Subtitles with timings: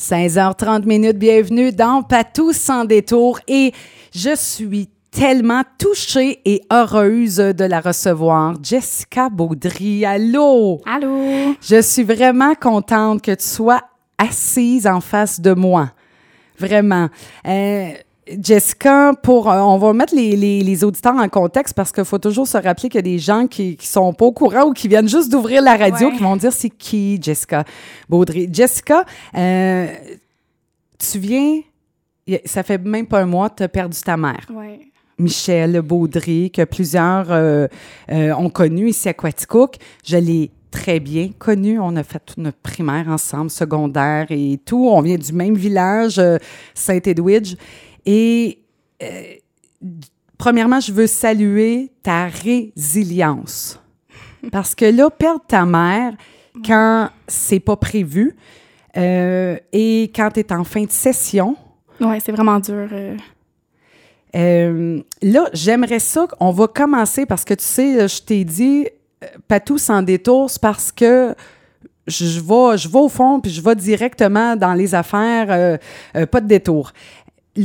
[0.00, 3.74] 16h30 minutes, bienvenue dans Patou sans détour et
[4.14, 8.54] je suis tellement touchée et heureuse de la recevoir.
[8.62, 10.80] Jessica Baudry, allô?
[10.86, 11.54] Allô?
[11.60, 13.82] Je suis vraiment contente que tu sois
[14.16, 15.90] assise en face de moi.
[16.58, 17.10] Vraiment.
[17.46, 17.90] Euh,
[18.40, 22.18] Jessica, pour, euh, on va mettre les, les, les, auditeurs en contexte parce qu'il faut
[22.18, 24.72] toujours se rappeler qu'il y a des gens qui, qui sont pas au courant ou
[24.72, 26.16] qui viennent juste d'ouvrir la radio Ouais.
[26.16, 27.64] qui vont dire c'est qui Jessica
[28.08, 28.48] Baudry?
[28.52, 29.04] Jessica,
[29.36, 29.86] euh,
[30.98, 31.60] tu viens,
[32.44, 34.46] ça fait même pas un mois tu as perdu ta mère.
[34.54, 34.80] Ouais.
[35.18, 37.66] Michel Baudry, que plusieurs euh,
[38.10, 39.76] euh, ont connu ici à Quaticook.
[40.04, 41.78] Je l'ai très bien connu.
[41.78, 44.88] On a fait toute notre primaire ensemble, secondaire et tout.
[44.88, 46.20] On vient du même village,
[46.74, 47.56] Saint-Edwidge.
[48.12, 48.58] Et
[49.04, 49.34] euh,
[50.36, 53.78] premièrement, je veux saluer ta résilience.
[54.50, 56.14] Parce que là, perdre ta mère
[56.66, 58.34] quand c'est pas prévu
[58.96, 61.56] euh, et quand tu es en fin de session,
[62.00, 62.88] Ouais, c'est vraiment dur.
[62.90, 63.16] euh.
[64.34, 68.88] euh, là, j'aimerais ça qu'on va commencer parce que tu sais, je t'ai dit,
[69.22, 71.34] euh, Patou sans détour, c'est parce que
[72.06, 75.76] je, je vais, je vais au fond puis je vais directement dans les affaires, euh,
[76.16, 76.92] euh, pas de détour.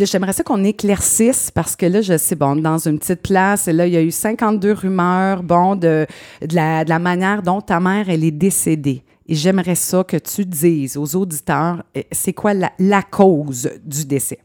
[0.03, 3.73] J'aimerais ça qu'on éclaircisse parce que là, je sais, bon, dans une petite place, et
[3.73, 6.05] là, il y a eu 52 rumeurs, bon, de,
[6.51, 9.03] la, manière dont ta mère, elle est décédée.
[9.27, 14.39] Et j'aimerais ça que tu dises aux auditeurs, euh, c'est quoi la, cause du décès?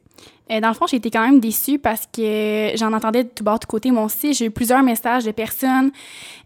[0.50, 3.44] Euh, dans le fond, j'ai été quand même déçue parce que j'en entendais de tout
[3.44, 3.90] bord, de côté.
[3.90, 5.90] Moi aussi, j'ai eu plusieurs messages de personnes.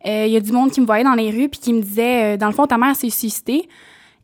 [0.06, 1.80] Euh, Il y a du monde qui me voyait dans les rues puis qui me
[1.80, 3.68] disait, dans le fond, ta mère s'est suicidée.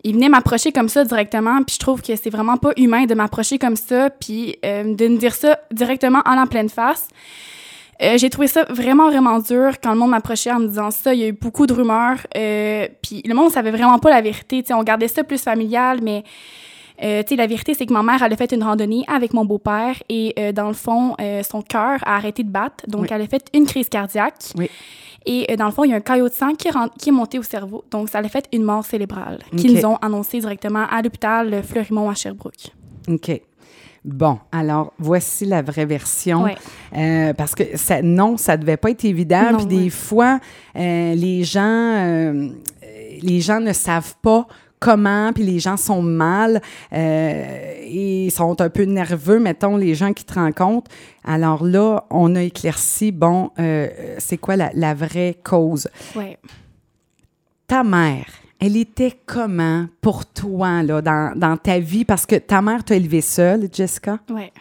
[0.04, 3.14] Ils venaient m'approcher comme ça directement, puis je trouve que c'est vraiment pas humain de
[3.14, 7.08] m'approcher comme ça, puis euh, de me dire ça directement en la pleine face.
[8.02, 11.12] Euh, j'ai trouvé ça vraiment, vraiment dur quand le monde m'approchait en me disant ça.
[11.12, 14.22] Il y a eu beaucoup de rumeurs, euh, puis le monde savait vraiment pas la
[14.22, 14.64] vérité.
[14.66, 16.24] Sais, on gardait ça plus familial, mais
[17.02, 19.96] euh, la vérité, c'est que ma mère, elle a fait une randonnée avec mon beau-père
[20.08, 22.84] et euh, dans le fond, euh, son cœur a arrêté de battre.
[22.88, 23.08] Donc, Oui.
[23.10, 24.34] elle a fait une crise cardiaque.
[24.56, 24.70] Oui.
[25.26, 27.38] Et euh, dans le fond, il y a un caillot de sang qui, est monté
[27.38, 27.84] au cerveau.
[27.90, 32.14] Donc, ça a fait une mort cérébrale qu'ils ont annoncé directement à l'hôpital Fleurimont à
[32.14, 32.72] Sherbrooke.
[33.08, 33.40] OK.
[34.04, 36.44] Bon, alors voici la vraie version.
[36.44, 36.56] Ouais.
[36.96, 39.56] Euh, parce que ça, non, ça devait pas être évident.
[39.58, 39.90] Puis des ouais.
[39.90, 40.40] fois,
[40.76, 42.48] euh, les gens, euh,
[43.20, 44.46] les gens ne savent pas
[44.80, 46.60] comment, puis les gens sont mal
[46.92, 50.90] euh, et sont un peu nerveux, mettons, les gens qui te rencontrent.
[51.22, 55.86] Alors là, on a éclairci, bon, euh, c'est quoi la, la vraie cause?
[56.16, 56.38] Ouais.
[57.66, 58.26] ta mère,
[58.58, 62.04] elle était comment pour toi là, dans, dans ta vie?
[62.04, 64.18] Parce que ta mère t'a élevé seule, Jessica?
[64.28, 64.52] Ouais.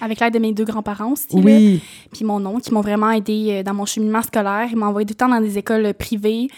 [0.00, 1.26] Avec l'aide de mes deux grands-parents aussi.
[1.32, 1.82] Oui.
[2.12, 4.68] puis mon oncle, qui m'ont vraiment aidé euh, dans mon cheminement scolaire.
[4.70, 6.48] Ils m'ont envoyé tout le temps dans des écoles privées.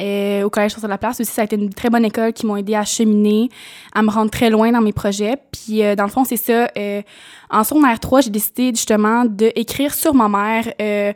[0.00, 2.46] Euh, au Collège sur la Place aussi, ça a été une très bonne école qui
[2.46, 3.50] m'ont aidé à cheminer,
[3.94, 5.36] à me rendre très loin dans mes projets.
[5.50, 6.68] Puis, euh, dans le fond, c'est ça.
[6.76, 7.02] euh,
[7.50, 11.12] en secondaire 3, j'ai décidé justement d'écrire sur ma mère euh,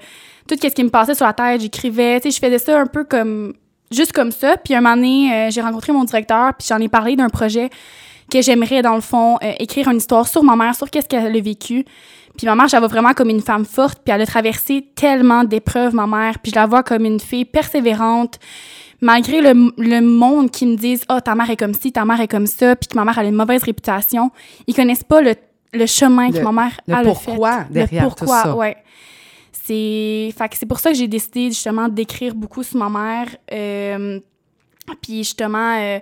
[0.47, 1.63] tout ce qui me passait sur la tête.
[1.63, 3.55] J'écrivais, tu sais, je faisais ça un peu comme
[3.91, 4.57] juste comme ça.
[4.59, 7.71] Puis, un moment donné, euh, j'ai rencontré mon directeur, puis j'en ai parlé d'un projet
[8.31, 11.37] que j'aimerais, dans le fond, euh, écrire une histoire sur ma mère, sur qu'est-ce qu'elle
[11.37, 11.85] a vécu.
[12.37, 14.87] Puis ma mère, je la vois vraiment comme une femme forte, puis elle a traversé
[14.95, 18.39] tellement d'épreuves, ma mère, puis je la vois comme une fille persévérante,
[19.01, 22.21] malgré le, le monde qui me disent «Ah, ta mère est comme ci, ta mère
[22.21, 24.31] est comme ça», puis que ma mère a une mauvaise réputation.
[24.67, 25.35] Ils connaissent pas le,
[25.73, 27.73] le chemin Le- que ma mère le a pourquoi fait.
[27.73, 28.55] derrière le tout pourquoi, ça.
[28.57, 28.77] ouais.
[29.53, 33.29] C'est fait que c'est pour ça que j'ai décidé justement d'écrire beaucoup sur ma mère.
[33.53, 34.21] Euh,
[35.03, 35.99] puis justement, euh,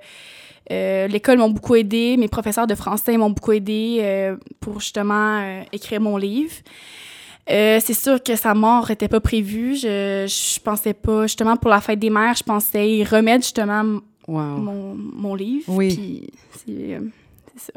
[0.70, 5.38] euh, l'école m'ont beaucoup aidé, mes professeurs de français m'ont beaucoup aidé euh, pour justement
[5.40, 6.54] euh, écrire mon livre.
[7.46, 9.76] C'est sûr que sa mort était pas prévue.
[9.76, 14.00] Je, je pensais pas, justement, pour la fête des mères, je pensais y remettre justement
[14.26, 14.40] Wow.
[14.56, 15.64] mon, mon livre.
[15.68, 15.94] Oui.
[15.94, 16.30] Puis
[16.64, 16.98] c'est
[17.58, 17.72] ça.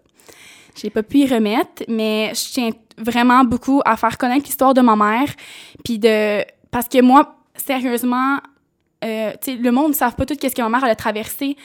[0.75, 4.81] J'ai pas pu y remettre, mais je tiens vraiment beaucoup à faire connaître l'histoire de
[4.81, 5.27] ma mère.
[5.83, 6.43] Puis de.
[6.71, 8.37] Parce que moi, sérieusement,
[9.03, 11.55] euh, le monde ne savent pas tout ce que ma mère a traversé.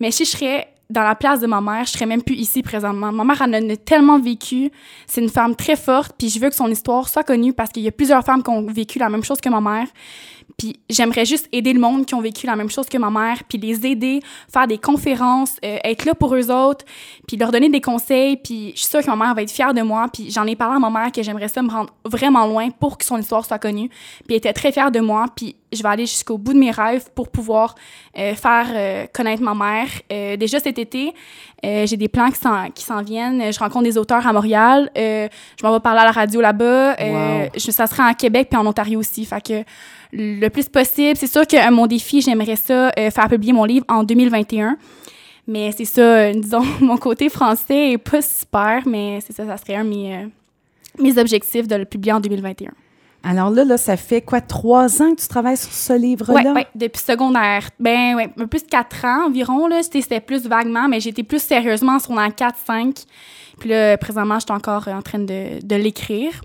[0.00, 2.62] Mais si je serais dans la place de ma mère, je serais même plus ici
[2.62, 3.12] présentement.
[3.12, 4.70] Ma mère en a tellement vécu.
[5.06, 7.82] C'est une femme très forte, puis je veux que son histoire soit connue parce qu'il
[7.82, 9.86] y a plusieurs femmes qui ont vécu la même chose que ma mère.
[10.56, 13.42] Puis j'aimerais juste aider le monde qui ont vécu la même chose que ma mère,
[13.48, 14.20] puis les aider,
[14.52, 16.84] faire des conférences, euh, être là pour eux autres,
[17.26, 18.36] puis leur donner des conseils.
[18.36, 20.06] Puis je suis sûre que ma mère va être fière de moi.
[20.12, 22.98] Puis j'en ai parlé à ma mère que j'aimerais ça me rendre vraiment loin pour
[22.98, 23.88] que son histoire soit connue.
[23.88, 25.26] Puis elle était très fière de moi.
[25.34, 27.76] Puis je vais aller jusqu'au bout de mes rêves pour pouvoir
[28.18, 29.86] euh, faire euh, connaître ma mère.
[30.12, 31.14] Euh, déjà cet été,
[31.64, 33.52] euh, j'ai des plans qui s'en, qui s'en viennent.
[33.52, 34.90] Je rencontre des auteurs à Montréal.
[34.98, 35.28] Euh,
[35.60, 36.96] je m'en vais parler à la radio là-bas.
[37.00, 37.58] Euh, Wow.
[37.72, 39.24] ça sera en Québec puis en Ontario aussi.
[39.24, 39.64] Fait que
[40.12, 41.16] le plus possible.
[41.16, 44.76] C'est sûr que mon défi, j'aimerais ça, euh, faire publier mon livre en 2021.
[45.46, 49.56] Mais c'est ça, euh, disons, mon côté français est pas super, mais c'est ça, ça
[49.56, 50.26] serait un de mes, euh,
[50.98, 52.70] mes objectifs de le publier en 2021.
[53.22, 56.40] Alors là, là, ça fait quoi, trois ans que tu travailles sur ce livre-là?
[56.42, 57.68] Oui, ouais, depuis secondaire.
[57.78, 59.66] Ben oui, plus de quatre ans environ.
[59.66, 63.04] Là, c'était, c'était plus vaguement, mais j'étais plus sérieusement sur la 4-5.
[63.58, 66.40] Puis là, présentement, je suis encore en train de, de l'écrire.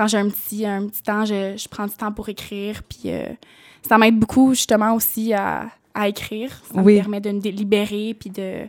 [0.00, 2.82] Quand j'ai un petit, un petit temps, je, je prends du temps pour écrire.
[2.88, 3.26] Puis euh,
[3.86, 6.50] ça m'aide beaucoup, justement, aussi à, à écrire.
[6.74, 6.94] Ça Oui.
[6.96, 8.62] me permet de me libérer, puis de...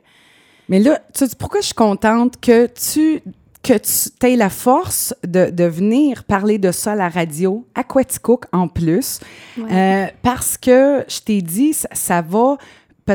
[0.67, 3.21] Mais là, tu sais pourquoi je suis contente que tu
[3.63, 7.83] que tu aies la force de, de venir parler de ça à la radio, à
[7.83, 9.19] Quaticook en plus,
[9.57, 9.71] Ouais.
[9.71, 12.57] Euh, parce que je t'ai dit, ça, ça va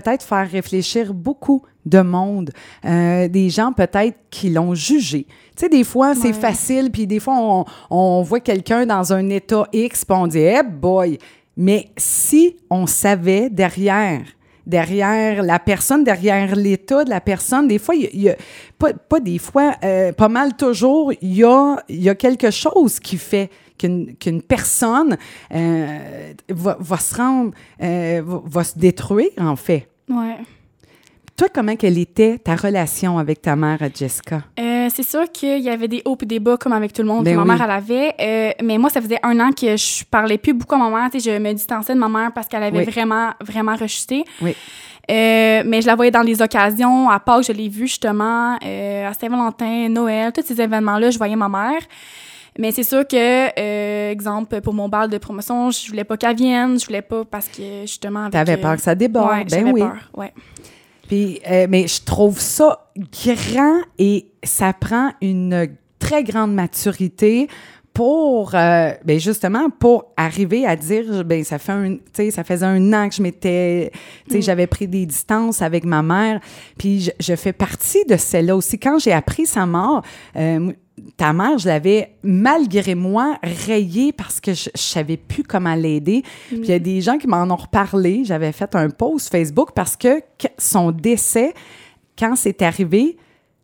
[0.00, 2.50] peut-être faire réfléchir beaucoup de monde,
[2.84, 5.26] Euh, des gens peut-être qui l'ont jugé.
[5.28, 6.32] Tu sais, des fois, c'est Ouais.
[6.48, 10.38] facile, puis des fois, on, on voit quelqu'un dans un état X, puis on dit,
[10.40, 11.18] eh boy!
[11.56, 14.22] Mais si on savait derrière,
[14.66, 18.30] derrière la personne, derrière l'état de la personne, des fois, il y a, il y
[18.30, 18.36] a-
[18.78, 22.98] pas, pas des fois, euh, pas mal toujours, il y a, y a quelque chose
[23.00, 25.16] qui fait qu'une personne
[25.54, 27.52] euh, va, va se rendre,
[27.82, 29.88] euh, va, va se détruire, en fait.
[30.08, 30.36] Ouais.
[31.36, 34.44] Toi, comment quelle était ta relation avec ta mère, Jessica?
[34.86, 37.08] Euh, c'est sûr qu'il y avait des hauts et des bas, comme avec tout le
[37.08, 37.48] monde, Ben ma oui.
[37.48, 38.14] mère, elle avait.
[38.20, 41.10] Euh, mais moi, ça faisait un an que je parlais plus beaucoup à ma mère.
[41.12, 42.84] Je me distançais de ma mère parce qu'elle avait Oui.
[42.84, 44.24] vraiment, vraiment rechuté.
[44.40, 44.54] Oui.
[45.08, 47.08] Euh, mais je la voyais dans les occasions.
[47.08, 48.56] À Pâques, je l'ai vue justement.
[48.56, 51.80] À Saint-Valentin, Noël, tous ces événements-là, je voyais ma mère.
[52.58, 53.16] Mais c'est sûr que,
[53.60, 56.80] euh, exemple, pour mon bal de promotion, je voulais pas qu'elle vienne.
[56.80, 58.30] Je voulais pas parce que, justement...
[58.30, 59.30] T'avais euh, peur que ça déborde?
[59.30, 59.80] Ouais, ben j'avais oui.
[59.80, 60.32] peur, ouais.
[61.08, 65.68] Puis, euh, mais je trouve ça grand et ça prend une
[65.98, 67.48] très grande maturité
[67.92, 71.96] pour, euh, ben justement, pour arriver à dire, ben ça fait un,
[72.30, 73.90] ça faisait un an que je m'étais,
[74.30, 74.42] Mm.
[74.42, 76.40] j'avais pris des distances avec ma mère,
[76.76, 78.78] puis je, je fais partie de celle-là aussi.
[78.78, 80.02] Quand j'ai appris sa mort,
[80.36, 80.72] euh,
[81.16, 86.22] ta mère, je l'avais, malgré moi, rayée parce que je, je savais plus comment l'aider.
[86.48, 88.24] Puis il y a des gens qui m'en ont reparlé.
[88.24, 90.22] J'avais fait un post Facebook parce que
[90.58, 91.54] son décès,
[92.18, 93.16] quand c'est arrivé,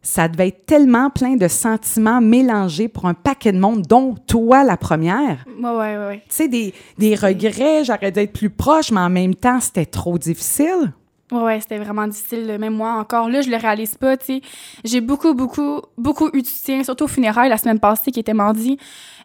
[0.02, 4.64] ça devait être tellement plein de sentiments mélangés pour un paquet de monde, dont toi,
[4.64, 5.44] la première.
[5.60, 6.22] Ouais, ouais, ouais.
[6.28, 9.86] Tu sais, des, des regrets, j'aurais dû être plus proche, mais en même temps, c'était
[9.86, 10.92] trop difficile.
[11.32, 12.58] Ouais, c'était vraiment difficile.
[12.60, 14.40] Même moi, encore là, je le réalise pas, tu sais.
[14.84, 18.34] J'ai beaucoup, beaucoup, beaucoup eu de soutien, surtout au funérailles la semaine passée, qui était
[18.34, 18.76] mardi.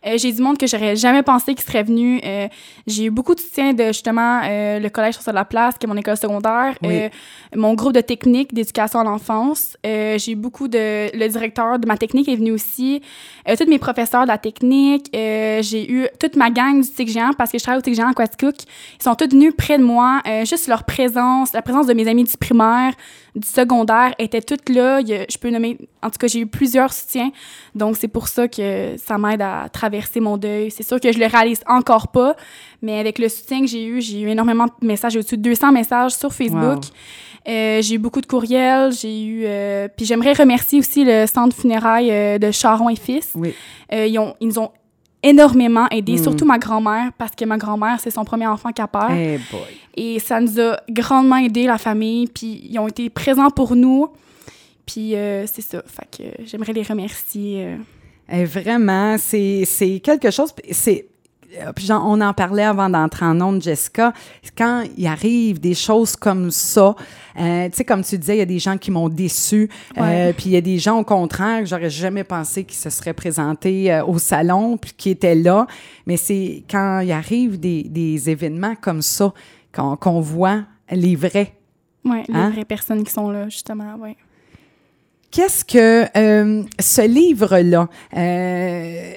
[0.06, 2.22] Euh, j'ai du monde que j'aurais jamais pensé qui serait venu.
[2.24, 2.48] Euh,
[2.86, 5.90] j'ai eu beaucoup de soutien de, justement, euh, le collège sur la place, qui est
[5.90, 6.76] mon école secondaire.
[6.84, 6.90] Oui.
[7.04, 7.10] Euh,
[7.56, 9.78] mon groupe de technique d'éducation à l'enfance.
[9.86, 11.16] Euh, j'ai eu beaucoup de...
[11.18, 13.02] Le directeur de ma technique est venu aussi.
[13.46, 15.10] Tous mes professeurs de la technique.
[15.14, 18.10] J'ai eu toute ma gang du TIC géant, parce que je travaille au TIC géant
[18.10, 18.56] à Quaticook.
[19.00, 20.22] Ils sont tous venus près de moi.
[20.44, 22.94] Juste leur présence, la présence de mes amis du primaire,
[23.38, 25.02] du secondaire, était toute là.
[25.02, 25.78] Je peux nommer...
[26.02, 27.32] En tout cas, j'ai eu plusieurs soutiens.
[27.76, 30.72] Donc, c'est pour ça que ça m'aide à traverser mon deuil.
[30.72, 32.36] C'est sûr que je le réalise encore pas,
[32.82, 35.38] mais avec le soutien que j'ai eu, j'ai eu énormément de messages, j'ai eu au-dessus
[35.38, 36.62] de 200 messages sur Facebook.
[36.62, 36.80] Wow.
[37.48, 39.44] Euh, j'ai eu beaucoup de courriels, j'ai eu...
[39.46, 43.32] euh, puis j'aimerais remercier aussi le centre funérailles euh, de Charon et Fils.
[43.36, 43.54] Oui.
[43.94, 44.72] Euh, ils, ont, ils nous ont
[45.24, 46.24] énormément aidés, Mm.
[46.24, 49.12] surtout ma grand-mère, parce que ma grand-mère, c'est son premier enfant perd.
[49.12, 49.62] Eh boy.
[49.96, 52.28] Et ça nous a grandement aidé, la famille.
[52.28, 54.10] Puis ils ont été présents pour nous.
[54.86, 55.82] Puis euh, c'est ça.
[55.86, 57.66] Fait que euh, j'aimerais les remercier.
[57.66, 57.78] euh.
[58.32, 59.66] Eh, vraiment, c'est
[60.04, 60.54] quelque chose.
[60.72, 61.08] C'est
[61.76, 64.14] puis j'en- on en parlait avant d'entrer en onde, Jessica.
[64.58, 66.96] Quand il arrive des choses comme ça,
[67.40, 69.70] euh, tu sais, comme tu disais, il y a des gens qui m'ont déçu.
[69.98, 72.90] euh, puis il y a des gens, au contraire, que j'aurais jamais pensé qu'ils se
[72.90, 75.68] seraient présentés euh, au salon, puis qui étaient là.
[76.06, 79.34] Mais c'est quand il arrive des, des événements comme ça
[79.74, 81.54] qu'on voit les vrais.
[82.06, 82.50] Ouais, les Hein?
[82.52, 83.96] vraies personnes qui sont là, justement.
[84.00, 84.16] Ouais.
[85.30, 89.12] Qu'est-ce que euh, ce livre-là, euh,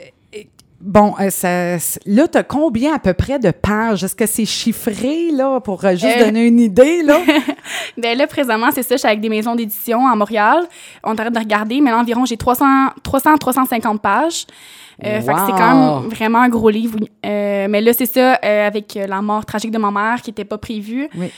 [0.80, 4.02] bon, euh, ça, là, tu as combien à peu près de pages?
[4.04, 6.24] Est-ce que c'est chiffré, là, pour euh, juste Euh.
[6.24, 7.18] donner une idée, là?
[7.98, 8.94] Ben là, présentement, c'est ça.
[8.96, 10.64] Je suis avec des maisons d'édition à Montréal.
[11.04, 12.64] On arrête de regarder, mais là, environ, j'ai 300,
[13.02, 14.46] 300 350 pages.
[15.04, 15.58] Euh, Fait que c'est Wow!
[15.58, 16.98] quand même vraiment un gros livre.
[17.24, 21.08] mais là, c'est ça, avec la mort tragique de ma mère qui n'était pas prévue.
[21.16, 21.30] Oui.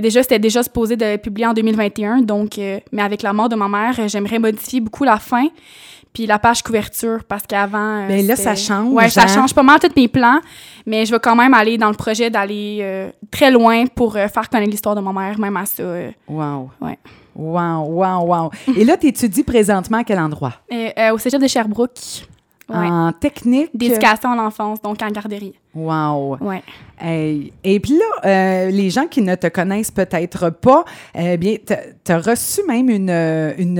[0.00, 2.22] Déjà, c'était déjà supposé de publier en 2021.
[2.22, 5.46] Donc, mais avec la mort de ma mère, j'aimerais modifier beaucoup la fin.
[6.12, 8.02] Puis la page couverture, parce qu'avant.
[8.02, 9.26] euh, Ben là, ça change, Ouais, ça hein?
[9.28, 10.40] change pas mal tous mes plans.
[10.86, 14.26] Mais je vais quand même aller dans le projet d'aller euh, très loin pour euh,
[14.26, 15.82] faire connaître l'histoire de ma mère, même à ça.
[16.28, 16.70] Wow.
[16.80, 16.98] Ouais.
[17.36, 18.50] Wow, wow, wow.
[18.76, 20.54] Et là, tu étudies présentement à quel endroit?
[21.12, 22.26] Au cégep de Sherbrooke.
[22.70, 22.86] Ouais.
[22.86, 23.70] en technique.
[23.74, 25.54] D'éducation à l'enfance, donc en garderie.
[25.74, 26.36] Wow.
[26.40, 26.62] Ouais.
[27.00, 27.52] Hey.
[27.62, 30.84] Et puis là, euh, les gens qui ne te connaissent peut-être pas,
[31.14, 31.56] eh bien,
[32.04, 33.78] tu as reçu même une, une,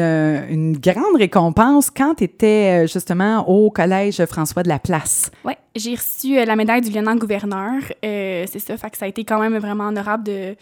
[0.48, 5.30] une grande récompense quand tu étais justement au Collège François de la Place.
[5.44, 7.82] Oui, j'ai reçu euh, la médaille du lieutenant-gouverneur.
[8.04, 10.54] Euh, c'est ça, fait que ça a été quand même vraiment honorable de,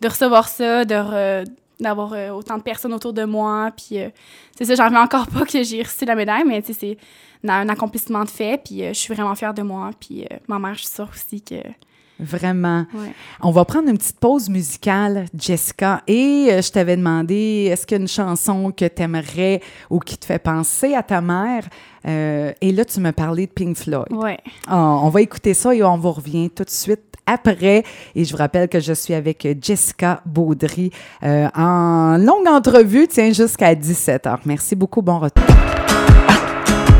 [0.00, 1.44] de recevoir ça, de re-
[1.80, 3.70] d'avoir euh, autant de personnes autour de moi.
[3.76, 4.08] Puis euh,
[4.56, 6.98] c'est ça, j'en reviens encore pas que j'ai reçu la médaille, mais tu sais,
[7.42, 8.62] c'est un accomplissement de fait.
[8.62, 9.90] Puis euh, je suis vraiment fière de moi.
[9.98, 11.56] Puis euh, ma mère, je suis sûre aussi que.
[12.20, 12.86] Vraiment.
[12.94, 13.12] Ouais.
[13.40, 16.02] On va prendre une petite pause musicale, Jessica.
[16.06, 19.60] Et je t'avais demandé, est-ce qu'il y a une chanson que tu aimerais
[19.90, 21.68] ou qui te fait penser à ta mère?
[22.04, 24.12] Et là, tu me parlais de Pink Floyd.
[24.12, 24.38] Ouais.
[24.68, 27.84] Ah, on va écouter ça et on vous revient tout de suite après.
[28.14, 30.90] Et je vous rappelle que je suis avec Jessica Baudry
[31.22, 34.38] euh, en longue entrevue, tiens, jusqu'à 17h.
[34.44, 35.71] Merci beaucoup, bon retour.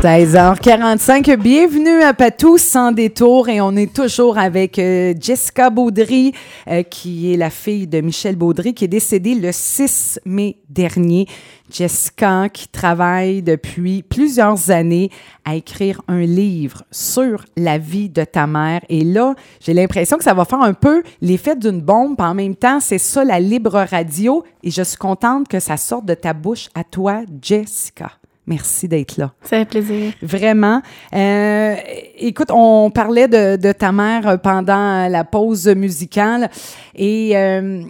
[0.03, 6.33] 16h45, bienvenue à Patou sans détour et on est toujours avec euh, Jessica Baudry,
[6.67, 11.25] euh, qui est la fille de Michel Baudry, qui est décédée le 6 mai dernier.
[11.71, 15.09] Jessica qui travaille depuis plusieurs années
[15.45, 18.81] à écrire un livre sur la vie de ta mère.
[18.89, 22.19] Et là, j'ai l'impression que ça va faire un peu l'effet d'une bombe.
[22.19, 26.03] En même temps, c'est ça la libre radio et je suis contente que ça sorte
[26.03, 28.11] de ta bouche à toi, Jessica.
[28.45, 29.31] Merci d'être là.
[29.43, 30.11] Ça fait plaisir.
[30.21, 30.81] Vraiment.
[31.15, 31.75] Euh,
[32.17, 36.49] écoute, on parlait de, de, ta mère pendant la pause musicale.
[36.93, 37.83] Et euh,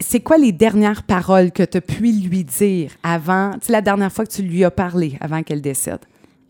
[0.00, 3.82] c'est quoi les dernières paroles que tu as pu lui dire avant, tu sais, la
[3.82, 6.00] dernière fois que tu lui as parlé avant qu'elle décède?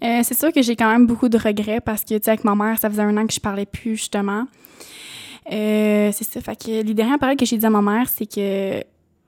[0.05, 2.45] Euh, c'est sûr que j'ai quand même beaucoup de regrets parce que, tu sais, avec
[2.45, 4.47] ma mère, ça faisait un an que je parlais plus, justement.
[5.51, 6.41] Euh, c'est ça.
[6.41, 8.85] Fait que les dernières paroles que j'ai dit à ma mère, c'est que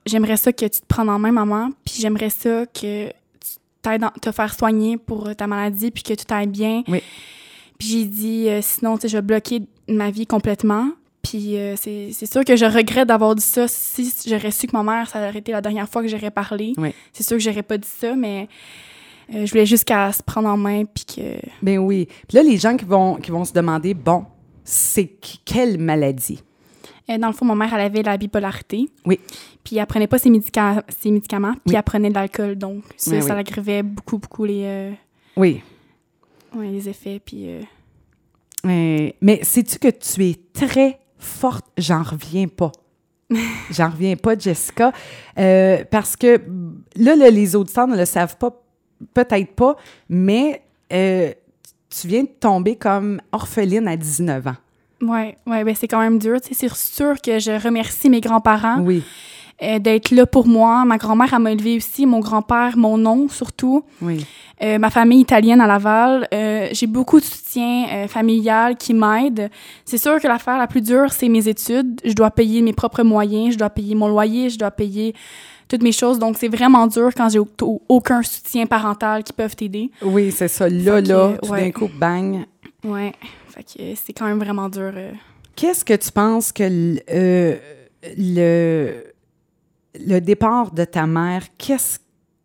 [0.06, 3.10] j'aimerais ça que tu te prennes en main, maman, puis j'aimerais ça que
[4.20, 6.82] te faire soigner pour ta maladie, puis que tout aille bien.
[6.88, 7.02] Oui.
[7.78, 10.90] Puis j'ai dit, euh, sinon, tu sais, je vais bloquer ma vie complètement.
[11.22, 13.66] Puis euh, c'est sûr que je regrette d'avoir dit ça.
[13.68, 16.72] Si j'aurais su que ma mère, ça aurait été la dernière fois que j'aurais parlé,
[16.78, 16.92] Oui.
[17.12, 18.48] c'est sûr que j'aurais pas dit ça, mais
[19.34, 21.22] euh, je voulais juste qu'elle se prenne en main, puis que...
[21.62, 22.06] Ben oui.
[22.28, 24.24] Puis là, les gens qui vont, qui vont se demander, bon,
[24.62, 25.10] c'est
[25.44, 26.40] quelle maladie?
[27.08, 28.88] Euh, dans le fond, ma mère, elle avait la bipolarité.
[29.04, 29.20] Oui.
[29.62, 31.74] Puis elle prenait pas ses, médica- ses médicaments, puis Oui.
[31.76, 32.56] elle prenait de l'alcool.
[32.56, 33.36] Donc, ça, Oui, ça oui.
[33.36, 34.92] l'aggravait beaucoup, beaucoup les, euh,
[35.36, 35.62] Oui.
[36.54, 37.20] ouais, les effets.
[37.24, 41.64] Puis, euh, mais sais-tu que tu es très forte?
[41.78, 42.72] J'en reviens pas.
[43.70, 44.92] J'en reviens pas, Jessica.
[45.38, 46.40] Euh, parce que
[46.96, 48.50] là, là, les auditeurs ne le savent pas,
[49.14, 49.76] peut-être pas,
[50.08, 54.56] mais tu viens de tomber comme orpheline à 19 ans.
[55.02, 56.38] Ouais, ouais, ben c'est quand même dur.
[56.42, 59.02] C'est sûr que je remercie mes grands-parents Oui,
[59.62, 60.84] euh, d'être là pour moi.
[60.84, 62.06] Ma grand-mère, elle m'a élevée aussi.
[62.06, 63.84] Mon grand-père, mon oncle surtout.
[64.02, 64.24] oui.
[64.62, 66.26] Euh, ma famille italienne à Laval.
[66.32, 69.50] Euh, j'ai beaucoup de soutien familial qui m'aide.
[69.84, 72.00] C'est sûr que l'affaire la plus dure, c'est mes études.
[72.02, 75.14] Je dois payer mes propres moyens, je dois payer mon loyer, je dois payer
[75.68, 76.18] toutes mes choses.
[76.18, 79.90] Donc, c'est vraiment dur quand j'ai au- aucun soutien parental qui peuvent t'aider.
[80.00, 80.70] Oui, c'est ça.
[80.70, 81.60] Là, là, tout ouais.
[81.66, 82.46] d'un coup, bang.
[82.82, 83.12] Ouais.
[83.58, 84.92] Euh, c'est quand même vraiment dur.
[84.94, 85.12] euh.
[85.54, 87.56] Qu'est-ce que tu penses que euh,
[88.18, 89.04] le,
[89.98, 91.98] le départ de ta mère, qu'est-ce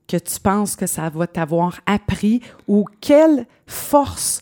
[0.07, 4.41] que tu penses que ça va t'avoir appris ou quelle force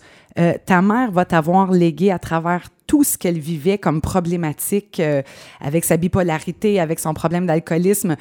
[0.66, 5.02] ta mère va t'avoir légué à travers tout ce qu'elle vivait comme problématique
[5.60, 8.16] avec sa bipolarité, avec son problème d'alcoolisme?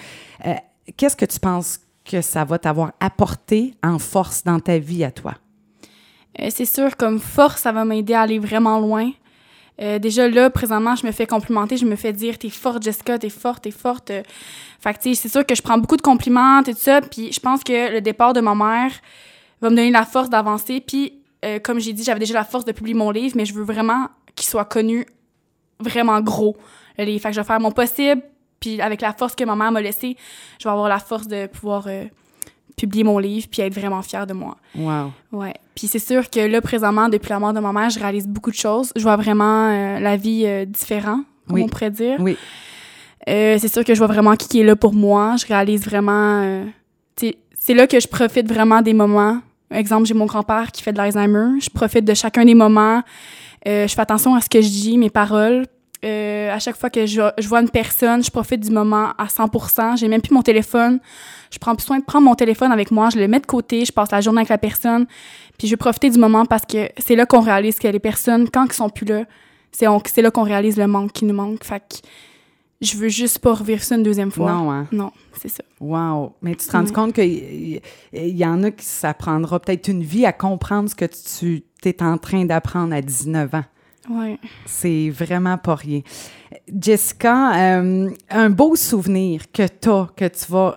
[0.97, 5.13] Qu'est-ce que tu penses que ça va t'avoir apporté en force dans ta vie à
[5.13, 5.35] toi?
[6.41, 9.11] Euh, c'est sûr, comme force, ça va m'aider à aller vraiment loin.
[9.81, 13.19] Euh, déjà là, présentement, je me fais complimenter, je me fais dire t'es forte, Jessica,
[13.19, 14.11] t'es forte, t'es forte.
[14.11, 14.23] Euh,
[14.81, 17.01] Fait que c'est sûr que je prends beaucoup de compliments, tout ça.
[17.01, 18.93] Puis je pense que le départ de ma mère
[19.61, 20.81] va me donner la force d'avancer.
[20.81, 21.15] Puis
[21.63, 24.09] comme j'ai dit, j'avais déjà la force de publier mon livre, mais je veux vraiment
[24.35, 25.07] qu'il soit connu
[25.79, 26.57] vraiment gros,
[26.99, 27.23] le livre.
[27.23, 28.23] Fait que je vais faire mon possible.
[28.59, 30.17] Puis avec la force que ma mère m'a laissée,
[30.59, 31.87] je vais avoir la force de pouvoir
[32.79, 34.57] publier mon livre puis être vraiment fière de moi.
[34.75, 35.13] Wow.
[35.33, 35.55] Ouais.
[35.75, 38.51] Puis c'est sûr que là, présentement, depuis la mort de ma mère, je réalise beaucoup
[38.51, 38.93] de choses.
[38.97, 41.63] Je vois vraiment euh, la vie euh, différente, comme Oui.
[41.65, 42.17] on pourrait dire.
[42.21, 42.37] Oui.
[43.29, 45.37] Euh, c'est sûr que je vois vraiment qui qui est là pour moi.
[45.37, 46.65] Je réalise vraiment...
[47.17, 49.39] c'est là que je profite vraiment des moments.
[49.71, 51.61] Exemple, j'ai mon grand-père qui fait de l'Alzheimer.
[51.61, 53.03] Je profite de chacun des moments.
[53.67, 55.67] Je fais attention à ce que je dis, mes paroles.
[56.05, 59.27] Euh, à chaque fois que je, je vois une personne, je profite du moment à
[59.27, 61.01] 100% J'ai même plus mon téléphone.
[61.51, 63.11] Je prends plus soin de prendre mon téléphone avec moi.
[63.11, 63.85] Je le mets de côté.
[63.85, 65.07] Je passe la journée avec la personne.
[65.59, 68.49] Puis je vais profiter du moment parce que c'est là qu'on réalise que les personnes,
[68.49, 69.25] quand ils sont plus là,
[69.73, 71.65] c'est là qu'on réalise le manque qui nous manque.
[71.65, 71.97] Fait que
[72.81, 74.53] je veux juste pas revivre ça une deuxième fois.
[74.53, 74.87] Non, hein?
[74.93, 75.65] Non, c'est ça.
[75.81, 76.35] Wow.
[76.43, 77.81] Mais tu te rends compte qu'il
[78.13, 81.07] y, en a qui ça prendra peut-être une vie à comprendre ce que
[81.39, 83.65] tu es en train d'apprendre à 19 ans?
[84.09, 84.39] Ouais.
[84.67, 86.01] C'est vraiment pas rien.
[86.81, 90.77] Jessica, euh, un beau souvenir que tu as, que tu vas,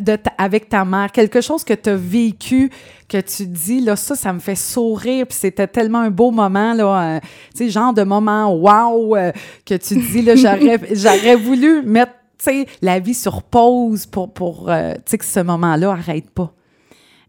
[0.00, 2.70] de ta- avec ta mère, quelque chose que tu as vécu,
[3.08, 6.72] que tu dis, là, ça, ça me fait sourire, puis c'était tellement un beau moment,
[6.72, 7.20] là, euh,
[7.54, 9.32] tu sais, genre de moment wow, euh,
[9.66, 14.66] que tu dis, là, j'aurais, voulu mettre, tu sais, la vie sur pause pour, pour
[14.66, 16.52] tu sais, que ce moment-là arrête pas.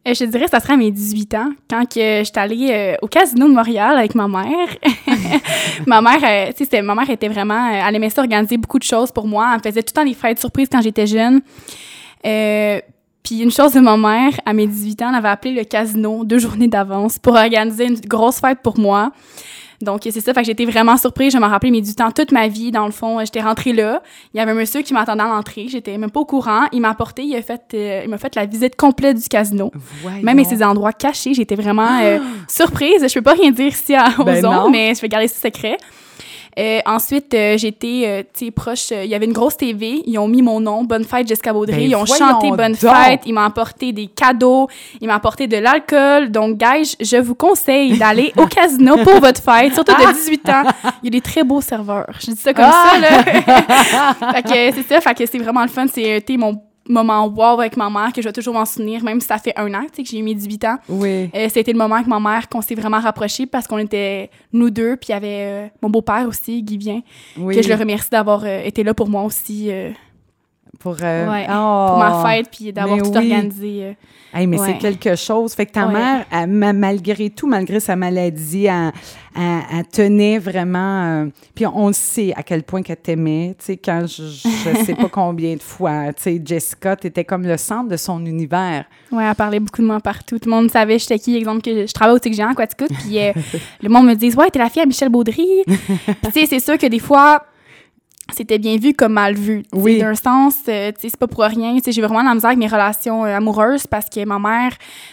[0.06, 2.96] Euh, je te dirais ça serait à mes 18 ans, quand que j'étais allée euh,
[3.02, 4.68] au casino de Montréal avec ma mère.
[5.88, 7.70] ma mère, euh, tu sais, ma mère était vraiment...
[7.70, 9.50] elle aimait ça organiser beaucoup de choses pour moi.
[9.52, 11.42] Elle me faisait tout le temps des fêtes surprises quand j'étais jeune.
[12.22, 16.26] Puis une chose de ma mère, à mes 18 ans, elle avait appelé le casino
[16.26, 19.14] deux journées d'avance pour organiser une grosse fête pour moi.
[19.84, 20.34] Donc, c'est ça.
[20.34, 21.34] Fait que j'étais vraiment surprise.
[21.34, 22.72] Je m'en rappelais mes 18 ans toute ma vie.
[22.72, 24.02] Dans le fond, j'étais rentrée là.
[24.34, 25.68] Il y avait un monsieur qui m'attendait à l'entrée.
[25.70, 26.64] J'étais même pas au courant.
[26.72, 29.72] Il m'a apporté, il a fait, euh, il m'a fait la visite complète du casino.
[30.22, 33.06] Même à ces endroits cachés, j'étais vraiment euh, surprise.
[33.08, 35.78] Je peux pas rien dire ici à, aux Ben mais je vais garder ce secret.
[36.60, 38.92] Euh, ensuite, euh, j'étais, euh, tu sais, proche.
[38.92, 40.04] euh, Il y avait une grosse TV.
[40.06, 41.76] Ils ont mis mon nom, Bonne fête Jessica Baudry.
[41.76, 42.94] Ben ils ont chanté Bonne donc.
[42.96, 43.22] fête.
[43.26, 44.68] Ils m'ont apporté des cadeaux.
[45.02, 46.30] Ils m'ont apporté de l'alcool.
[46.32, 50.64] Donc, guys, je vous conseille d'aller au casino pour votre fête, surtout de 18 ans.
[51.02, 52.10] Il y a des très beaux serveurs.
[52.20, 52.92] Je dis ça comme Ah!
[52.94, 54.34] ça, là.
[54.34, 55.02] fait que c'est ça.
[55.02, 55.88] Fait que c'est vraiment le fun.
[55.88, 59.28] Sais, mon moment wow avec ma mère que je vais toujours m'en souvenir, même si
[59.28, 60.78] ça fait un an, tu sais, que j'ai eu mes 18 ans.
[60.90, 61.30] Oui.
[61.34, 64.70] Euh, c'était le moment avec ma mère qu'on s'est vraiment rapprochés parce qu'on était nous
[64.70, 67.02] deux, puis il y avait euh, mon beau-père aussi, Guy Vien,
[67.38, 67.56] oui.
[67.56, 69.92] que je le remercie d'avoir euh, été là pour moi aussi euh,
[70.84, 71.48] Pour, euh, Ouais.
[71.50, 71.86] oh.
[71.88, 73.18] pour ma fête, puis d'avoir tout oui.
[73.18, 73.80] organisé.
[73.84, 73.94] euh.
[74.36, 74.68] Hey, mais Ouais.
[74.68, 75.54] c'est quelque chose.
[75.54, 75.94] Fait que ta Ouais.
[75.94, 78.92] mère, elle, malgré tout, malgré sa maladie, elle,
[79.36, 81.04] elle- elle tenait vraiment.
[81.06, 81.26] euh,
[81.56, 83.56] puis on le sait à quel point qu'elle t'aimait.
[83.60, 87.44] Tu sais, quand je, je sais pas combien de fois, tu sais, Jessica, t'étais comme
[87.44, 88.84] le centre de son univers.
[89.12, 90.38] Ouais, elle parlait beaucoup de moi partout.
[90.40, 91.38] Tout le monde savait j'étais qui.
[91.38, 93.32] Exemple, que je travaille au Tic Géant Quaticook, puis euh,
[93.82, 96.78] le monde me dit «Ouais, t'es la fille à Michel Baudry.» tu sais, c'est sûr
[96.78, 97.44] que des fois,
[98.32, 99.64] c'était bien vu comme mal vu.
[99.74, 100.00] Oui.
[100.00, 101.76] D'un sens, euh, tu sais, c'est pas pour rien.
[101.76, 104.40] Tu sais, j'ai vraiment de la misère avec mes relations euh, amoureuses parce que ma
[104.40, 104.72] mère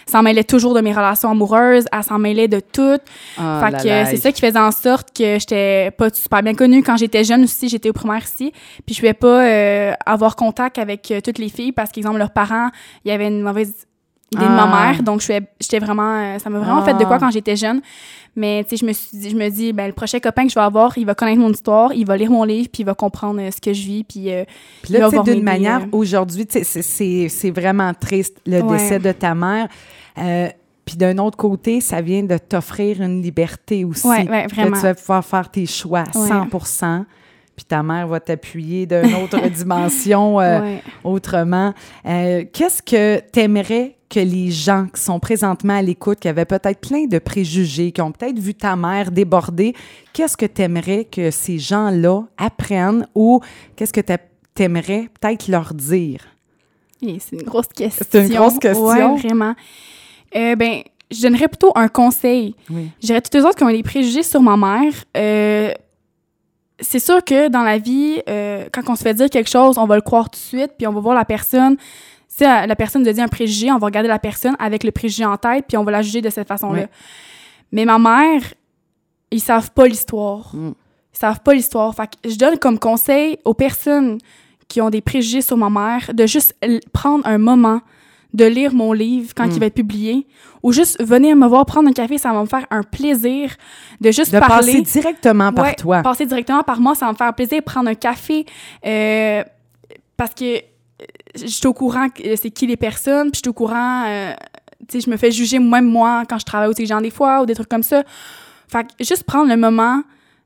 [0.09, 1.85] s'en mêlait toujours de mes relations amoureuses.
[1.91, 3.01] Elle s'en mêlait de toutes.
[3.37, 6.83] Ah fait que c'est ça qui faisait en sorte que j'étais pas super bien connue
[6.83, 7.67] quand j'étais jeune aussi.
[7.67, 8.53] J'étais au primaire ici.
[8.85, 12.31] Puis je pouvais pas euh, avoir contact avec euh, toutes les filles parce qu'exemple, leurs
[12.31, 12.69] parents,
[13.03, 13.87] il y avait une mauvaise
[14.31, 14.65] idée de Ah.
[14.65, 15.03] ma mère.
[15.03, 16.15] Donc, j'étais vraiment...
[16.17, 17.05] euh, ça m'a vraiment fait de Ah.
[17.05, 17.81] quoi quand j'étais jeune.
[18.35, 20.49] Mais, tu sais, je me suis dit, je me dis, ben, le prochain copain que
[20.49, 22.85] je vais avoir, il va connaître mon histoire, il va lire mon livre, puis il
[22.85, 24.31] va comprendre euh, ce que je vis, puis...
[24.31, 24.45] euh,
[24.83, 25.87] Puis là, tu sais, d'une manière, euh.
[25.97, 26.81] aujourd'hui, tu sais,
[27.27, 28.77] c'est- vraiment triste, le Ouais.
[28.77, 29.67] décès de ta mère.
[30.17, 30.47] Euh,
[30.85, 34.07] puis d'un autre côté, ça vient de t'offrir une liberté aussi.
[34.07, 34.77] Ouais, Que vraiment.
[34.77, 36.27] tu vas pouvoir faire tes choix à Ouais.
[36.63, 37.05] 100
[37.55, 40.81] Puis ta mère va t'appuyer d'une autre dimension euh, ouais.
[41.03, 41.73] autrement.
[42.05, 46.79] Euh, Qu'est-ce que t'aimerais que les gens qui sont présentement à l'écoute, qui avaient peut-être
[46.81, 49.73] plein de préjugés, qui ont peut-être vu ta mère déborder,
[50.13, 53.39] qu'est-ce que t'aimerais que ces gens-là apprennent ou
[53.75, 54.17] qu'est-ce que t'a-
[54.53, 56.19] t'aimerais peut-être leur dire?
[57.01, 58.05] Et C'est une grosse question.
[58.11, 58.85] C'est une grosse question.
[59.15, 59.55] Ouais, vraiment.
[60.35, 62.53] Euh, ben, je donnerais plutôt un conseil.
[62.69, 62.89] Oui.
[63.01, 64.93] Je dirais toutes les autres qui ont des préjugés sur ma mère.
[65.17, 65.71] euh,
[66.83, 69.85] c'est sûr que dans la vie, euh, quand on se fait dire quelque chose, on
[69.85, 71.77] va le croire tout de suite, puis on va voir la personne.
[72.33, 74.91] Si euh, la personne nous dit un préjugé, on va regarder la personne avec le
[74.91, 76.81] préjugé en tête, puis on va la juger de cette façon-là.
[76.83, 76.89] Ouais.
[77.73, 78.41] Mais ma mère,
[79.31, 80.49] ils savent pas l'histoire.
[80.55, 80.73] Mm.
[81.13, 81.93] Ils savent pas l'histoire.
[81.93, 84.17] Fait que je donne comme conseil aux personnes
[84.69, 86.55] qui ont des préjugés sur ma mère de juste
[86.93, 87.81] prendre un moment
[88.33, 89.51] de lire mon livre quand Mm.
[89.51, 90.25] il va être publié
[90.63, 93.53] ou juste venir me voir prendre un café, ça va me faire un plaisir
[93.99, 94.81] de juste De parler.
[94.81, 96.01] passer directement par Ouais, toi.
[96.01, 98.45] Passer directement par moi, ça va me faire plaisir prendre un café
[98.85, 99.43] euh,
[100.15, 100.61] parce que
[101.35, 104.33] je suis au courant c'est qui les personnes, puis je suis au courant, euh,
[104.87, 107.41] tu sais, je me fais juger même moi quand je travaille au gens des fois
[107.41, 108.03] ou des trucs comme ça.
[108.67, 110.01] Fait que juste prendre le moment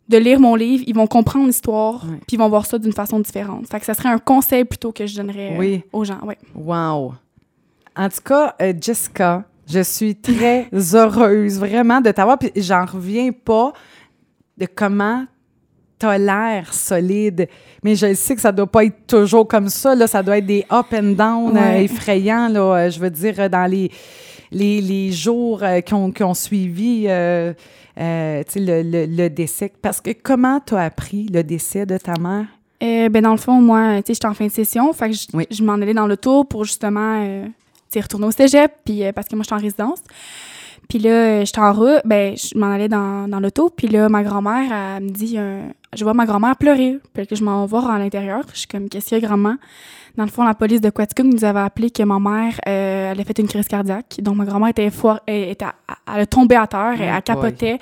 [0.07, 3.19] de lire mon livre, ils vont comprendre l'histoire, puis ils vont voir ça d'une façon
[3.19, 3.67] différente.
[3.67, 5.83] Fait que ça serait un conseil plutôt que je donnerais euh, Oui.
[5.91, 6.19] aux gens.
[6.23, 6.37] Ouais.
[6.53, 7.15] Wow.
[7.95, 12.37] En tout cas, euh, Jessica, je suis très heureuse vraiment de t'avoir.
[12.37, 13.73] Puis j'en reviens pas
[14.57, 15.25] de comment
[16.03, 17.47] l'air solide.
[17.83, 19.95] Mais je sais que ça doit pas être toujours comme ça.
[19.95, 20.07] Là.
[20.07, 22.47] Ça doit être des up and down euh, effrayants.
[22.49, 22.59] Là.
[22.61, 23.89] Euh, Je veux dire, euh, dans les,
[24.51, 27.53] les, les jours euh, qui, ont, qui ont suivi euh,
[27.97, 29.71] tu le, le, le décès.
[29.81, 32.45] Parce que comment t'as appris le décès de ta mère?
[32.83, 35.27] Euh, ben dans le fond, moi, tu j'étais en fin de session, fait que je,
[35.33, 35.47] Oui.
[35.49, 37.45] je m'en allais dans l'auto pour justement,
[37.89, 39.99] tu retourner au cégep, puis parce que moi, j'étais en résidence.
[40.89, 44.23] Puis là, j'étais en route, ben, je m'en allais dans, dans l'auto, puis là, ma
[44.23, 45.37] grand-mère, elle me dit,
[45.95, 46.99] je vois ma grand-mère pleurer.
[47.13, 48.43] Puis que je m'en vais à l'intérieur.
[48.53, 49.57] Je suis comme, qu'est-ce qu'il y a, grand-mère?
[50.17, 53.19] Dans le fond, la police de Quaticook nous avait appelé que ma mère, euh, elle
[53.19, 54.15] a fait une crise cardiaque.
[54.19, 55.65] Donc, ma grand-mère était foire, elle, était,
[56.13, 57.21] elle a tombé à terre, Oh elle boy.
[57.23, 57.79] capotait.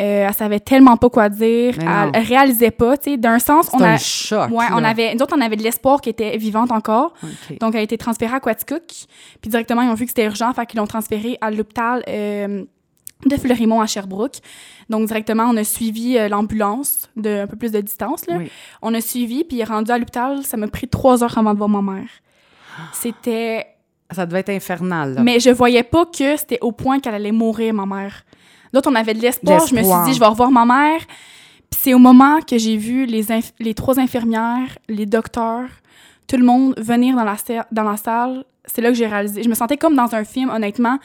[0.00, 1.74] Euh, elle savait tellement pas quoi dire.
[1.80, 3.16] Elle, elle réalisait pas, tu sais.
[3.16, 3.96] D'un sens, on un a...
[3.98, 4.50] choc.
[4.50, 7.14] Ouais, on avait, nous autres, on avait de l'espoir qu'elle était vivante encore.
[7.60, 8.82] Donc, elle a été transférée à Quaticook.
[9.40, 12.64] Puis directement, ils ont vu que c'était urgent, fait qu'ils l'ont transférée à l'hôpital euh,
[13.28, 14.36] de Fleurimont à Sherbrooke.
[14.90, 18.26] Donc, directement, on a suivi euh, l'ambulance de un peu plus de distance.
[18.26, 18.36] Là.
[18.38, 18.50] Oui.
[18.82, 21.68] On a suivi, puis rendu à l'hôpital, ça m'a pris trois heures avant de voir
[21.70, 22.08] ma mère.
[22.92, 23.66] C'était...
[24.10, 25.14] Ça devait être infernal.
[25.14, 25.22] Là.
[25.22, 28.24] Mais je voyais pas que c'était au point qu'elle allait mourir, ma mère.
[28.72, 29.66] D'autres, on avait de l'espoir.
[29.66, 31.00] Je me suis dit, je vais revoir ma mère.
[31.70, 33.24] Puis c'est au moment que j'ai vu les,
[33.58, 35.68] les trois infirmières, les docteurs,
[36.28, 38.44] tout le monde venir dans la, sa- dans la salle.
[38.66, 39.42] C'est là que j'ai réalisé.
[39.42, 40.98] Je me sentais comme dans un film, honnêtement.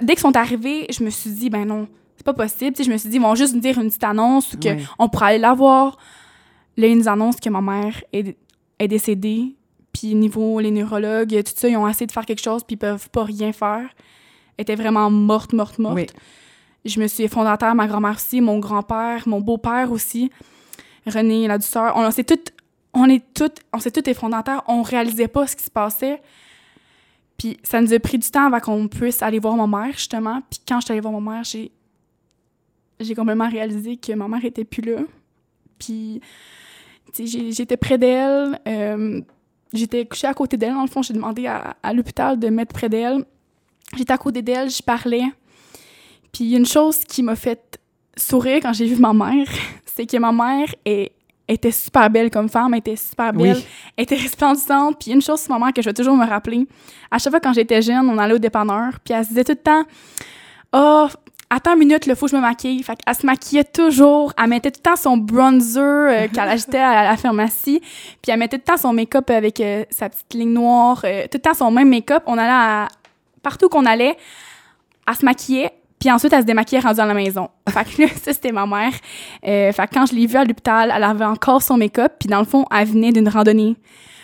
[0.00, 2.76] Dès qu'ils sont arrivés, je me suis dit, ben non, c'est pas possible.
[2.82, 5.08] Je me suis dit, ils vont juste nous dire une petite annonce ou qu'on Oui.
[5.10, 5.98] pourrait aller la voir.
[6.76, 8.36] Là, ils nous annoncent que ma mère est,
[8.78, 9.56] est décédée.
[9.92, 12.78] Puis niveau les neurologues, tout ça, ils ont essayé de faire quelque chose, puis ils
[12.78, 13.88] peuvent pas rien faire.
[14.56, 15.96] Elle était vraiment morte, morte, morte.
[15.96, 16.06] Oui.
[16.84, 20.30] Je me suis effondrée à terre, ma grand-mère aussi, mon grand-père, mon beau-père aussi,
[21.06, 21.96] René, la douceur.
[21.96, 22.52] On, s'est toutes,
[22.94, 24.62] on est toutes, on s'est toutes terre.
[24.68, 26.22] On réalisait pas ce qui se passait.
[27.38, 30.40] Puis ça nous a pris du temps avant qu'on puisse aller voir ma mère, justement.
[30.50, 31.72] Puis quand je allée voir ma mère, j'ai,
[33.00, 35.00] j'ai complètement réalisé que ma mère était plus là.
[35.78, 36.20] Puis,
[37.18, 38.60] j'étais près d'elle.
[38.68, 39.20] euh,
[39.72, 40.74] j'étais couchée à côté d'elle.
[40.74, 43.24] Dans le fond, j'ai demandé à, l'hôpital de me mettre près d'elle.
[43.96, 45.24] J'étais à côté d'elle, je parlais.
[46.32, 47.78] Puis une chose qui m'a fait
[48.16, 49.46] sourire quand j'ai vu ma mère,
[49.86, 51.12] c'est que ma mère est-
[51.48, 53.66] était super belle comme femme, elle était super belle, Oui.
[53.96, 54.96] elle était resplendissante.
[55.00, 56.66] Puis une chose ma mère que je vais toujours me rappeler.
[57.10, 59.52] À chaque fois quand j'étais jeune, on allait au dépanneur, puis elle se disait tout
[59.52, 59.82] le temps
[60.72, 61.06] «Oh,
[61.50, 64.48] attends une minute, il faut que je me maquille.» Fait qu'elle se maquillait toujours, elle
[64.48, 67.80] mettait tout le temps son bronzer euh, qu'elle achetait à la pharmacie,
[68.22, 71.24] puis elle mettait tout le temps son make-up avec euh, sa petite ligne noire, euh,
[71.24, 72.22] tout le temps son même make-up.
[72.26, 72.88] On allait à...
[73.42, 74.16] Partout qu'on allait,
[75.06, 75.72] elle se maquillait,
[76.02, 77.48] puis ensuite, elle se démaquillait rendue à la maison.
[77.68, 78.92] Fait que là, ça, c'était ma mère.
[79.46, 82.28] Euh, fait que quand je l'ai vue à l'hôpital, elle avait encore son make-up, puis
[82.28, 83.76] dans le fond, elle venait d'une randonnée.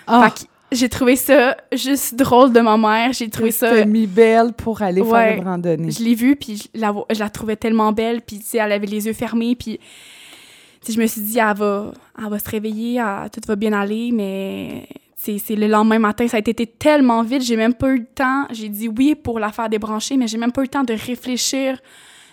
[0.08, 0.40] Fait que
[0.72, 3.12] j'ai trouvé ça juste drôle de ma mère.
[3.12, 3.70] J'ai trouvé ça...
[3.70, 5.10] t'as mis belle pour aller Ouais.
[5.34, 5.90] faire une randonnée.
[5.92, 8.58] Je l'ai vue, puis je la, vo- je la trouvais tellement belle, puis tu sais,
[8.58, 12.28] elle avait les yeux fermés, puis tu sais, je me suis dit, elle va, elle
[12.28, 14.88] va se réveiller, elle- tout va bien aller, mais
[15.20, 18.46] c'est le lendemain matin, ça a été tellement vite, j'ai même pas eu le temps,
[18.50, 20.92] j'ai dit oui pour la faire débrancher, mais j'ai même pas eu le temps de
[20.94, 21.80] réfléchir,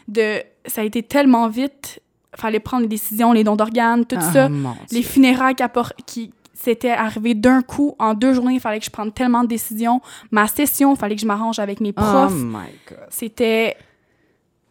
[0.07, 1.99] de, ça a été tellement vite,
[2.35, 4.49] fallait prendre les décisions, les dons d'organes, tout Ah, ça,
[4.91, 5.65] les funérailles qui,
[6.05, 9.47] qui s'étaient arrivées d'un coup, en deux journées, il fallait que je prenne tellement de
[9.47, 12.97] décisions, ma session, il fallait que je m'arrange avec mes Oh profs, my God.
[13.09, 13.75] c'était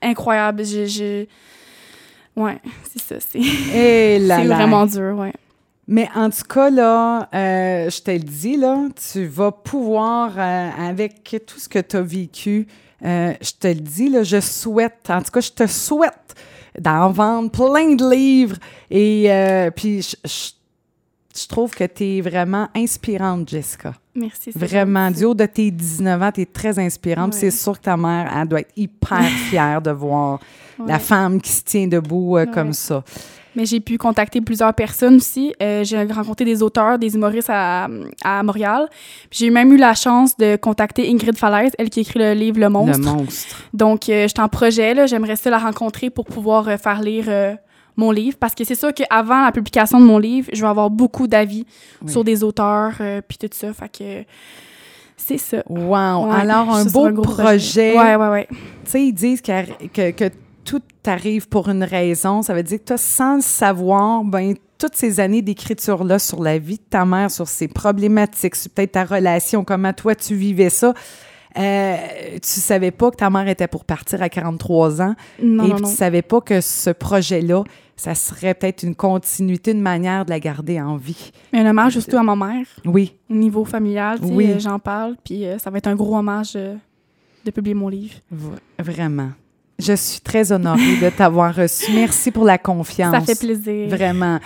[0.01, 0.65] incroyable.
[0.65, 1.27] Je, je...
[2.41, 3.17] Ouais, c'est ça.
[3.21, 4.45] C'est là.
[4.45, 5.33] vraiment dur, ouais.
[5.87, 10.71] Mais en tout cas, là, euh, je te le dis, là, tu vas pouvoir, euh,
[10.89, 12.67] avec tout ce que tu as vécu,
[13.05, 16.35] euh, je te le dis, là, je souhaite, en tout cas, je te souhaite
[16.81, 18.57] d'en vendre plein de livres.
[18.91, 19.29] Et
[19.77, 20.51] puis, je, je-
[21.37, 23.93] je trouve que tu es vraiment inspirante, Jessica.
[24.15, 24.53] Merci.
[24.55, 27.35] Vraiment, du haut de tes 19 ans, tu es très inspirante.
[27.35, 27.41] Ouais.
[27.41, 30.39] C'est sûr que ta mère, elle doit être hyper fière de voir
[30.87, 33.03] la femme qui se tient debout comme ça.
[33.57, 35.55] Mais j'ai pu contacter plusieurs personnes aussi.
[35.63, 37.89] Euh, j'ai rencontré des auteurs, des humoristes à,
[38.25, 38.89] à Montréal.
[39.31, 42.69] J'ai même eu la chance de contacter Ingrid Falaise, elle qui écrit le livre Le
[42.69, 42.99] Monstre.
[42.99, 43.63] Le monstre.
[43.73, 45.07] Donc, euh, j'étais en projet, là.
[45.07, 47.55] J'aimerais ça la rencontrer pour pouvoir euh, faire lire euh,
[47.97, 48.37] mon livre.
[48.41, 51.65] Parce que c'est sûr qu'avant la publication de mon livre, je vais avoir beaucoup d'avis
[52.03, 52.11] Oui.
[52.11, 53.73] sur des auteurs, euh, puis tout ça.
[53.73, 54.25] Fait que
[55.17, 55.59] c'est ça.
[55.69, 56.27] Wow!
[56.29, 57.97] Ouais, Alors, un beau gros projet.
[57.97, 58.49] Ouais, ouais, ouais.
[58.51, 58.57] Tu
[58.91, 60.25] sais, ils disent qu'à- que, que
[60.65, 62.43] tout arrive pour une raison.
[62.43, 66.59] Ça veut dire que toi, sans le savoir, ben, toutes ces années d'écriture-là sur la
[66.59, 70.71] vie de ta mère, sur ses problématiques, sur peut-être ta relation, comment toi tu vivais
[70.71, 70.93] ça,
[71.57, 71.97] euh,
[72.43, 75.75] tu savais pas que ta mère était pour partir à 43 ans Non, et non,
[75.77, 75.89] puis non.
[75.89, 77.63] tu savais pas que ce projet-là,
[77.97, 81.31] ça serait peut-être une continuité, une manière de la garder en vie.
[81.53, 84.51] Mais un hommage surtout à ma mère, Oui, au niveau familial, tu sais, Oui.
[84.51, 86.75] euh, j'en parle, puis euh, ça va être un gros hommage euh,
[87.45, 88.15] de publier mon livre.
[88.81, 89.29] vraiment.
[89.79, 91.91] Je suis très honorée de t'avoir reçu.
[91.93, 93.13] Merci pour la confiance.
[93.13, 93.89] Ça fait plaisir.
[93.89, 94.39] Vraiment.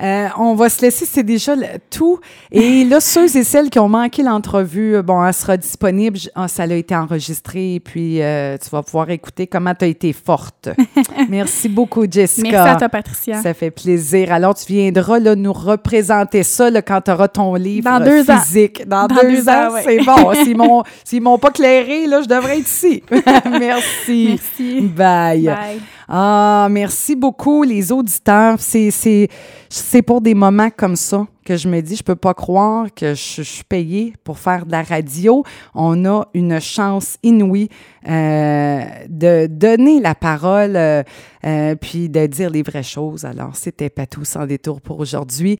[0.00, 2.20] Euh, on va se laisser, c'est déjà le- tout.
[2.52, 6.18] Et là, ceux et celles qui ont manqué l'entrevue, euh, bon, elle sera disponible.
[6.34, 9.88] Ah, ça a été enregistré, et puis euh, tu vas pouvoir écouter comment tu as
[9.88, 10.68] été forte.
[11.30, 12.48] Merci beaucoup, Jessica.
[12.50, 13.42] Merci à toi, Patricia.
[13.42, 14.30] Ça fait plaisir.
[14.32, 18.30] Alors, tu viendras là, nous représenter ça là, quand tu auras ton livre Dans deux
[18.30, 18.38] ans.
[18.38, 18.86] physique.
[18.86, 19.82] Dans, Dans deux, deux ans, ans, ouais.
[19.84, 20.32] c'est bon.
[20.34, 20.56] S'ils
[21.04, 23.02] s'ils m'ont pas clairé, là, je devrais être ici.
[23.58, 24.38] Merci.
[24.38, 24.75] Merci.
[24.80, 25.44] Bye.
[25.44, 25.80] Bye.
[26.08, 28.60] Ah, merci beaucoup, les auditeurs.
[28.60, 29.28] C'est, c'est,
[29.68, 33.14] c'est pour des moments comme ça que je me dis, je peux pas croire que
[33.14, 35.44] je, suis payée pour faire de la radio.
[35.74, 37.68] On a une chance inouïe
[38.08, 41.02] euh, de donner la parole, euh,
[41.44, 43.24] euh, puis de dire les vraies choses.
[43.24, 45.54] Alors, c'était pas tout sans détour pour aujourd'hui.